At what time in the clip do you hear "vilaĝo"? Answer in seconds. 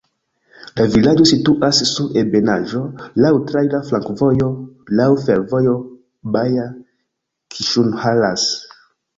0.93-1.25